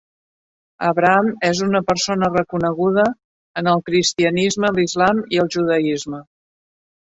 Abraham 0.85 1.27
és 1.49 1.61
una 1.65 1.81
persona 1.89 2.29
reconeguda 2.37 3.05
en 3.63 3.71
el 3.75 3.85
cristianisme, 3.91 4.75
l'islam 4.81 5.23
i 5.37 5.45
el 5.45 5.55
judaisme. 5.59 6.27